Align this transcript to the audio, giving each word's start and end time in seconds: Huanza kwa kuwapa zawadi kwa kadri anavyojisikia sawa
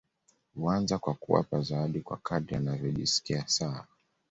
Huanza 0.55 0.97
kwa 0.99 1.13
kuwapa 1.13 1.61
zawadi 1.61 2.01
kwa 2.01 2.17
kadri 2.17 2.55
anavyojisikia 2.55 3.47
sawa 3.47 3.87